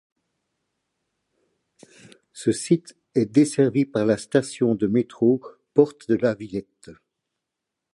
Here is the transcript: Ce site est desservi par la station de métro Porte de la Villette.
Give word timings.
Ce 2.33 2.51
site 2.51 2.97
est 3.13 3.27
desservi 3.27 3.85
par 3.85 4.03
la 4.07 4.17
station 4.17 4.73
de 4.73 4.87
métro 4.87 5.39
Porte 5.75 6.09
de 6.09 6.15
la 6.15 6.33
Villette. 6.33 6.89